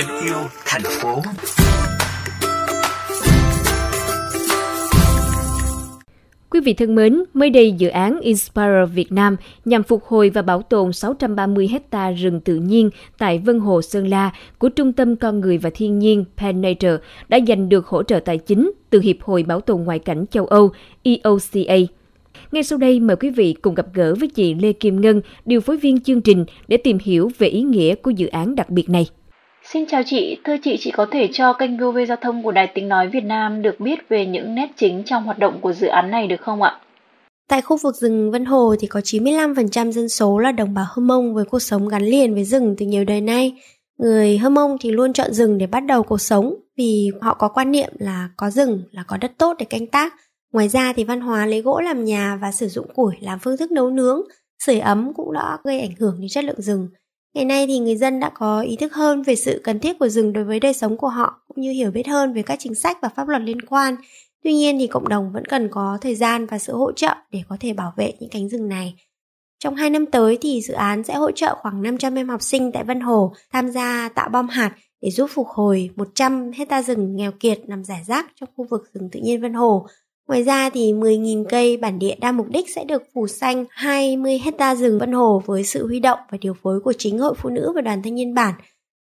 em 0.00 0.06
yêu 0.24 0.36
thành 0.64 0.82
phố. 0.82 1.22
Quý 6.50 6.60
vị 6.60 6.74
thân 6.74 6.94
mến, 6.94 7.22
mới 7.34 7.50
đây 7.50 7.72
dự 7.72 7.88
án 7.88 8.20
Inspire 8.20 8.86
Việt 8.94 9.12
Nam 9.12 9.36
nhằm 9.64 9.82
phục 9.82 10.04
hồi 10.04 10.30
và 10.30 10.42
bảo 10.42 10.62
tồn 10.62 10.92
630 10.92 11.68
hecta 11.68 12.10
rừng 12.10 12.40
tự 12.40 12.56
nhiên 12.56 12.90
tại 13.18 13.38
Vân 13.38 13.58
Hồ 13.58 13.82
Sơn 13.82 14.08
La 14.08 14.30
của 14.58 14.68
Trung 14.68 14.92
tâm 14.92 15.16
Con 15.16 15.40
Người 15.40 15.58
và 15.58 15.70
Thiên 15.74 15.98
nhiên 15.98 16.24
Pan 16.36 16.60
Nature 16.60 16.96
đã 17.28 17.38
giành 17.48 17.68
được 17.68 17.86
hỗ 17.86 18.02
trợ 18.02 18.20
tài 18.20 18.38
chính 18.38 18.72
từ 18.90 19.00
Hiệp 19.00 19.22
hội 19.22 19.42
Bảo 19.42 19.60
tồn 19.60 19.82
Ngoại 19.82 19.98
cảnh 19.98 20.24
châu 20.30 20.46
Âu 20.46 20.70
EOCA. 21.02 21.76
Ngay 22.52 22.62
sau 22.62 22.78
đây 22.78 23.00
mời 23.00 23.16
quý 23.16 23.30
vị 23.30 23.54
cùng 23.62 23.74
gặp 23.74 23.86
gỡ 23.94 24.14
với 24.14 24.28
chị 24.28 24.54
Lê 24.54 24.72
Kim 24.72 25.00
Ngân, 25.00 25.20
điều 25.44 25.60
phối 25.60 25.76
viên 25.76 26.00
chương 26.00 26.20
trình 26.20 26.44
để 26.68 26.76
tìm 26.76 26.98
hiểu 27.02 27.30
về 27.38 27.48
ý 27.48 27.62
nghĩa 27.62 27.94
của 27.94 28.10
dự 28.10 28.26
án 28.26 28.54
đặc 28.54 28.70
biệt 28.70 28.88
này. 28.88 29.06
Xin 29.64 29.86
chào 29.86 30.02
chị, 30.06 30.38
thưa 30.44 30.56
chị, 30.62 30.76
chị 30.80 30.90
có 30.90 31.06
thể 31.10 31.28
cho 31.32 31.52
kênh 31.52 31.78
VOV 31.78 31.98
Giao 32.08 32.16
thông 32.20 32.42
của 32.42 32.52
Đài 32.52 32.72
Tiếng 32.74 32.88
Nói 32.88 33.08
Việt 33.08 33.24
Nam 33.24 33.62
được 33.62 33.80
biết 33.80 34.08
về 34.08 34.26
những 34.26 34.54
nét 34.54 34.68
chính 34.76 35.02
trong 35.06 35.24
hoạt 35.24 35.38
động 35.38 35.58
của 35.60 35.72
dự 35.72 35.86
án 35.86 36.10
này 36.10 36.26
được 36.26 36.40
không 36.40 36.62
ạ? 36.62 36.80
Tại 37.48 37.62
khu 37.62 37.76
vực 37.76 37.96
rừng 37.96 38.30
Vân 38.30 38.44
Hồ 38.44 38.74
thì 38.80 38.86
có 38.86 39.00
95% 39.00 39.90
dân 39.90 40.08
số 40.08 40.38
là 40.38 40.52
đồng 40.52 40.74
bào 40.74 40.84
Hơ 40.88 41.00
Mông 41.00 41.34
với 41.34 41.44
cuộc 41.44 41.58
sống 41.58 41.88
gắn 41.88 42.02
liền 42.02 42.34
với 42.34 42.44
rừng 42.44 42.74
từ 42.78 42.86
nhiều 42.86 43.04
đời 43.04 43.20
nay. 43.20 43.54
Người 43.98 44.38
Hơ 44.38 44.50
Mông 44.50 44.76
thì 44.80 44.90
luôn 44.90 45.12
chọn 45.12 45.32
rừng 45.32 45.58
để 45.58 45.66
bắt 45.66 45.80
đầu 45.80 46.02
cuộc 46.02 46.20
sống 46.20 46.54
vì 46.76 47.10
họ 47.20 47.34
có 47.34 47.48
quan 47.48 47.70
niệm 47.70 47.90
là 47.98 48.28
có 48.36 48.50
rừng 48.50 48.82
là 48.90 49.04
có 49.06 49.16
đất 49.16 49.32
tốt 49.38 49.56
để 49.58 49.64
canh 49.64 49.86
tác. 49.86 50.14
Ngoài 50.52 50.68
ra 50.68 50.92
thì 50.96 51.04
văn 51.04 51.20
hóa 51.20 51.46
lấy 51.46 51.62
gỗ 51.62 51.80
làm 51.80 52.04
nhà 52.04 52.38
và 52.42 52.52
sử 52.52 52.68
dụng 52.68 52.86
củi 52.94 53.14
làm 53.20 53.38
phương 53.38 53.56
thức 53.56 53.72
nấu 53.72 53.90
nướng, 53.90 54.20
sưởi 54.64 54.78
ấm 54.78 55.12
cũng 55.14 55.32
đã 55.32 55.58
gây 55.64 55.80
ảnh 55.80 55.94
hưởng 55.98 56.16
đến 56.20 56.28
chất 56.28 56.44
lượng 56.44 56.62
rừng. 56.62 56.88
Ngày 57.34 57.44
nay 57.44 57.66
thì 57.66 57.78
người 57.78 57.96
dân 57.96 58.20
đã 58.20 58.30
có 58.34 58.60
ý 58.60 58.76
thức 58.76 58.94
hơn 58.94 59.22
về 59.22 59.36
sự 59.36 59.60
cần 59.64 59.80
thiết 59.80 59.98
của 59.98 60.08
rừng 60.08 60.32
đối 60.32 60.44
với 60.44 60.60
đời 60.60 60.72
sống 60.72 60.96
của 60.96 61.08
họ, 61.08 61.42
cũng 61.48 61.60
như 61.60 61.70
hiểu 61.70 61.90
biết 61.90 62.06
hơn 62.06 62.32
về 62.32 62.42
các 62.42 62.58
chính 62.58 62.74
sách 62.74 62.98
và 63.02 63.08
pháp 63.08 63.28
luật 63.28 63.42
liên 63.42 63.60
quan. 63.60 63.96
Tuy 64.44 64.54
nhiên 64.54 64.78
thì 64.78 64.86
cộng 64.86 65.08
đồng 65.08 65.32
vẫn 65.32 65.44
cần 65.44 65.68
có 65.70 65.98
thời 66.00 66.14
gian 66.14 66.46
và 66.46 66.58
sự 66.58 66.76
hỗ 66.76 66.92
trợ 66.92 67.14
để 67.30 67.42
có 67.48 67.56
thể 67.60 67.72
bảo 67.72 67.92
vệ 67.96 68.12
những 68.20 68.30
cánh 68.30 68.48
rừng 68.48 68.68
này. 68.68 68.94
Trong 69.58 69.74
2 69.74 69.90
năm 69.90 70.06
tới 70.06 70.38
thì 70.40 70.60
dự 70.60 70.74
án 70.74 71.04
sẽ 71.04 71.14
hỗ 71.14 71.30
trợ 71.30 71.54
khoảng 71.62 71.82
500 71.82 72.14
em 72.14 72.28
học 72.28 72.42
sinh 72.42 72.72
tại 72.72 72.84
Vân 72.84 73.00
Hồ 73.00 73.32
tham 73.52 73.68
gia 73.68 74.08
tạo 74.14 74.28
bom 74.28 74.48
hạt 74.48 74.76
để 75.00 75.10
giúp 75.10 75.30
phục 75.34 75.46
hồi 75.48 75.90
100 75.96 76.50
hecta 76.52 76.82
rừng 76.82 77.16
nghèo 77.16 77.32
kiệt 77.40 77.58
nằm 77.68 77.84
rải 77.84 78.04
rác 78.06 78.26
trong 78.40 78.48
khu 78.56 78.66
vực 78.70 78.82
rừng 78.94 79.08
tự 79.12 79.20
nhiên 79.22 79.42
Vân 79.42 79.54
Hồ 79.54 79.86
Ngoài 80.30 80.42
ra 80.42 80.70
thì 80.70 80.92
10.000 80.92 81.44
cây 81.48 81.76
bản 81.76 81.98
địa 81.98 82.14
đa 82.20 82.32
mục 82.32 82.46
đích 82.48 82.74
sẽ 82.74 82.84
được 82.84 83.02
phủ 83.14 83.26
xanh 83.26 83.64
20 83.70 84.38
hecta 84.38 84.74
rừng 84.74 84.98
Vân 84.98 85.12
Hồ 85.12 85.42
với 85.46 85.64
sự 85.64 85.86
huy 85.86 86.00
động 86.00 86.18
và 86.30 86.38
điều 86.40 86.54
phối 86.62 86.80
của 86.80 86.92
chính 86.98 87.18
hội 87.18 87.34
phụ 87.38 87.48
nữ 87.48 87.72
và 87.74 87.80
đoàn 87.80 88.02
thanh 88.02 88.14
niên 88.14 88.34
bản. 88.34 88.54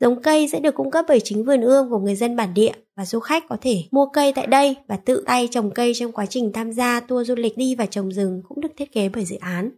Giống 0.00 0.22
cây 0.22 0.48
sẽ 0.48 0.60
được 0.60 0.74
cung 0.74 0.90
cấp 0.90 1.04
bởi 1.08 1.20
chính 1.24 1.44
vườn 1.44 1.60
ươm 1.60 1.90
của 1.90 1.98
người 1.98 2.14
dân 2.14 2.36
bản 2.36 2.54
địa 2.54 2.72
và 2.96 3.04
du 3.04 3.20
khách 3.20 3.48
có 3.48 3.56
thể 3.60 3.82
mua 3.90 4.06
cây 4.06 4.32
tại 4.32 4.46
đây 4.46 4.76
và 4.88 4.96
tự 4.96 5.22
tay 5.26 5.48
trồng 5.50 5.70
cây 5.70 5.92
trong 5.94 6.12
quá 6.12 6.26
trình 6.26 6.52
tham 6.52 6.72
gia 6.72 7.00
tour 7.00 7.28
du 7.28 7.34
lịch 7.34 7.56
đi 7.56 7.74
và 7.74 7.86
trồng 7.86 8.12
rừng 8.12 8.42
cũng 8.48 8.60
được 8.60 8.72
thiết 8.76 8.92
kế 8.92 9.08
bởi 9.08 9.24
dự 9.24 9.36
án. 9.36 9.70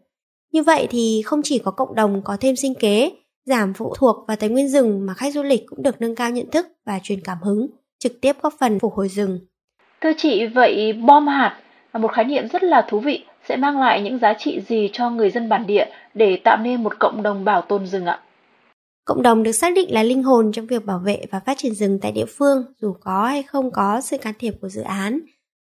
Như 0.52 0.62
vậy 0.62 0.86
thì 0.90 1.22
không 1.24 1.40
chỉ 1.44 1.58
có 1.58 1.70
cộng 1.70 1.94
đồng 1.94 2.22
có 2.24 2.36
thêm 2.40 2.56
sinh 2.56 2.74
kế, 2.74 3.12
giảm 3.46 3.74
phụ 3.74 3.94
thuộc 3.98 4.16
vào 4.28 4.36
tài 4.36 4.48
nguyên 4.48 4.68
rừng 4.68 5.06
mà 5.06 5.14
khách 5.14 5.34
du 5.34 5.42
lịch 5.42 5.62
cũng 5.66 5.82
được 5.82 6.00
nâng 6.00 6.14
cao 6.14 6.30
nhận 6.30 6.50
thức 6.50 6.66
và 6.86 7.00
truyền 7.02 7.20
cảm 7.20 7.38
hứng, 7.42 7.66
trực 7.98 8.20
tiếp 8.20 8.36
góp 8.42 8.54
phần 8.60 8.78
phục 8.78 8.94
hồi 8.94 9.08
rừng. 9.08 9.40
Thưa 10.00 10.12
chị, 10.16 10.46
vậy 10.46 10.92
bom 10.92 11.26
hạt 11.26 11.58
là 11.92 12.00
một 12.00 12.12
khái 12.12 12.24
niệm 12.24 12.48
rất 12.48 12.62
là 12.62 12.86
thú 12.88 13.00
vị, 13.00 13.24
sẽ 13.48 13.56
mang 13.56 13.80
lại 13.80 14.02
những 14.02 14.18
giá 14.18 14.34
trị 14.38 14.60
gì 14.68 14.90
cho 14.92 15.10
người 15.10 15.30
dân 15.30 15.48
bản 15.48 15.66
địa 15.66 15.86
để 16.14 16.38
tạo 16.44 16.56
nên 16.56 16.82
một 16.82 16.98
cộng 16.98 17.22
đồng 17.22 17.44
bảo 17.44 17.62
tồn 17.62 17.86
rừng 17.86 18.06
ạ? 18.06 18.20
Cộng 19.04 19.22
đồng 19.22 19.42
được 19.42 19.52
xác 19.52 19.72
định 19.74 19.94
là 19.94 20.02
linh 20.02 20.22
hồn 20.22 20.52
trong 20.52 20.66
việc 20.66 20.84
bảo 20.84 20.98
vệ 20.98 21.26
và 21.30 21.40
phát 21.40 21.58
triển 21.58 21.74
rừng 21.74 21.98
tại 22.02 22.12
địa 22.12 22.24
phương, 22.38 22.64
dù 22.80 22.94
có 23.00 23.26
hay 23.26 23.42
không 23.42 23.70
có 23.70 24.00
sự 24.00 24.18
can 24.18 24.34
thiệp 24.38 24.54
của 24.60 24.68
dự 24.68 24.82
án. 24.82 25.20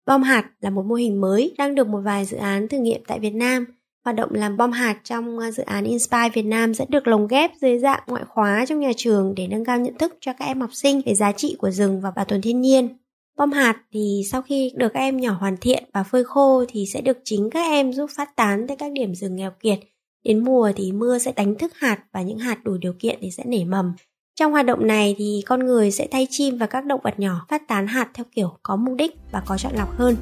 Bom 0.07 0.23
hạt 0.23 0.45
là 0.61 0.71
một 0.71 0.85
mô 0.87 0.95
hình 0.95 1.21
mới 1.21 1.55
đang 1.59 1.75
được 1.75 1.89
một 1.89 2.01
vài 2.05 2.25
dự 2.25 2.37
án 2.37 2.69
thử 2.69 2.79
nghiệm 2.79 3.01
tại 3.07 3.19
Việt 3.19 3.35
Nam. 3.35 3.65
Hoạt 4.05 4.17
động 4.17 4.31
làm 4.33 4.57
bom 4.57 4.73
hạt 4.73 4.97
trong 5.05 5.39
à, 5.39 5.51
dự 5.51 5.63
án 5.63 5.85
Inspire 5.85 6.31
Việt 6.35 6.43
Nam 6.43 6.75
sẽ 6.75 6.87
được 6.89 7.07
lồng 7.09 7.27
ghép 7.27 7.51
dưới 7.61 7.79
dạng 7.79 8.03
ngoại 8.07 8.25
khóa 8.29 8.65
trong 8.69 8.81
nhà 8.81 8.91
trường 8.97 9.35
để 9.37 9.47
nâng 9.47 9.65
cao 9.65 9.79
nhận 9.79 9.99
thức 9.99 10.17
cho 10.21 10.33
các 10.33 10.45
em 10.45 10.61
học 10.61 10.71
sinh 10.73 11.01
về 11.07 11.15
giá 11.15 11.33
trị 11.33 11.57
của 11.59 11.71
rừng 11.71 12.01
và 12.01 12.11
bảo 12.11 12.25
tồn 12.25 12.43
thiên 12.43 12.61
nhiên. 12.61 12.89
Bom 13.39 13.53
hạt 13.53 13.83
thì 13.93 14.23
sau 14.31 14.43
khi 14.43 14.73
được 14.75 14.89
các 14.95 15.01
em 15.01 15.17
nhỏ 15.17 15.33
hoàn 15.41 15.57
thiện 15.57 15.85
và 15.93 16.03
phơi 16.03 16.25
khô 16.25 16.65
thì 16.69 16.87
sẽ 16.87 17.01
được 17.01 17.19
chính 17.25 17.51
các 17.51 17.61
em 17.61 17.93
giúp 17.93 18.11
phát 18.17 18.37
tán 18.37 18.67
tới 18.67 18.77
các 18.77 18.93
điểm 18.93 19.15
rừng 19.15 19.37
nghèo 19.37 19.51
kiệt. 19.61 19.79
Đến 20.25 20.45
mùa 20.45 20.73
thì 20.77 20.93
mưa 20.93 21.19
sẽ 21.19 21.33
đánh 21.33 21.55
thức 21.55 21.73
hạt 21.75 21.99
và 22.13 22.23
những 22.23 22.39
hạt 22.39 22.65
đủ 22.65 22.77
điều 22.77 22.93
kiện 22.99 23.19
thì 23.21 23.31
sẽ 23.31 23.45
nảy 23.47 23.65
mầm. 23.65 23.93
Trong 24.35 24.53
hoạt 24.53 24.67
động 24.67 24.87
này 24.87 25.15
thì 25.19 25.43
con 25.47 25.67
người 25.67 25.91
sẽ 25.91 26.09
thay 26.11 26.27
chim 26.31 26.59
và 26.59 26.67
các 26.67 26.87
động 26.87 27.01
vật 27.05 27.15
nhỏ 27.19 27.47
phát 27.49 27.69
tán 27.69 27.87
hạt 27.87 28.11
theo 28.15 28.27
kiểu 28.35 28.59
có 28.63 28.77
mục 28.77 28.95
đích 28.99 29.15
và 29.33 29.43
có 29.47 29.59
chọn 29.59 29.73
lọc 29.77 29.99
hơn. 29.99 30.17